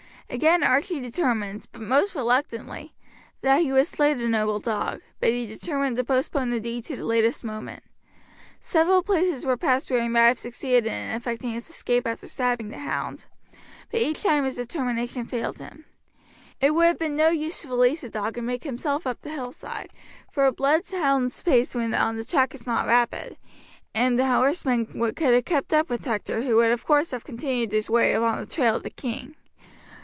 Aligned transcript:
Again 0.33 0.63
Archie 0.63 1.01
determined, 1.01 1.67
but 1.73 1.81
most 1.81 2.15
reluctantly, 2.15 2.93
that 3.41 3.63
he 3.63 3.73
would 3.73 3.85
slay 3.85 4.13
the 4.13 4.29
noble 4.29 4.59
dog; 4.59 5.01
but 5.19 5.27
he 5.31 5.45
determined 5.45 5.97
to 5.97 6.05
postpone 6.05 6.51
the 6.51 6.61
deed 6.61 6.85
to 6.85 6.95
the 6.95 7.03
latest 7.03 7.43
moment. 7.43 7.83
Several 8.61 9.03
places 9.03 9.45
were 9.45 9.57
passed 9.57 9.91
where 9.91 10.01
he 10.01 10.07
might 10.07 10.27
have 10.29 10.39
succeeded 10.39 10.85
in 10.85 11.09
effecting 11.13 11.51
his 11.51 11.69
escape 11.69 12.07
after 12.07 12.29
stabbing 12.29 12.69
the 12.69 12.77
hound, 12.79 13.25
but 13.91 13.99
each 13.99 14.23
time 14.23 14.45
his 14.45 14.55
determination 14.55 15.25
failed 15.25 15.59
him. 15.59 15.83
It 16.61 16.71
would 16.73 16.85
have 16.85 16.97
been 16.97 17.11
of 17.19 17.19
no 17.19 17.27
use 17.27 17.61
to 17.63 17.67
release 17.67 17.99
the 17.99 18.09
dog 18.09 18.37
and 18.37 18.47
make 18.47 18.63
himself 18.63 19.05
up 19.05 19.23
the 19.23 19.31
hillside, 19.31 19.91
for 20.31 20.45
a 20.45 20.53
blood 20.53 20.83
hound's 20.89 21.43
pace 21.43 21.75
when 21.75 21.93
on 21.93 22.15
the 22.15 22.23
track 22.23 22.55
is 22.55 22.65
not 22.65 22.87
rapid, 22.87 23.35
and 23.93 24.17
the 24.17 24.27
horsemen 24.27 24.85
could 24.85 25.19
have 25.33 25.43
kept 25.43 25.73
up 25.73 25.89
with 25.89 26.05
Hector, 26.05 26.43
who 26.43 26.55
would 26.55 26.71
of 26.71 26.85
course 26.85 27.11
have 27.11 27.25
continued 27.25 27.73
his 27.73 27.89
way 27.89 28.13
upon 28.13 28.39
the 28.39 28.45
trail 28.45 28.77
of 28.77 28.83
the 28.83 28.89
king. 28.89 29.35